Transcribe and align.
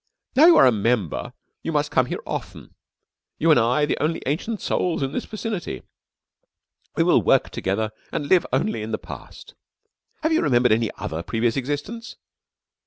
"Now 0.35 0.47
you 0.47 0.57
are 0.57 0.65
a 0.65 0.71
member 0.71 1.31
you 1.61 1.71
must 1.71 1.91
come 1.91 2.07
here 2.07 2.23
often... 2.25 2.73
you 3.37 3.51
and 3.51 3.59
I, 3.59 3.85
the 3.85 3.99
only 4.01 4.19
Ancient 4.25 4.59
Souls 4.59 5.03
in 5.03 5.11
this 5.11 5.25
vicinity... 5.25 5.83
we 6.95 7.03
will 7.03 7.21
work 7.21 7.51
together 7.51 7.91
and 8.11 8.25
live 8.27 8.47
only 8.51 8.81
in 8.81 8.89
the 8.93 8.97
Past.... 8.97 9.53
Have 10.23 10.33
you 10.33 10.41
remembered 10.41 10.71
any 10.71 10.89
other 10.97 11.21
previous 11.21 11.55
existence?... 11.55 12.15